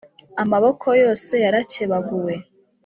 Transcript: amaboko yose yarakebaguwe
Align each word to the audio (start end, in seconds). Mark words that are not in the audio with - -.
amaboko 0.43 0.87
yose 1.01 1.33
yarakebaguwe 1.45 2.33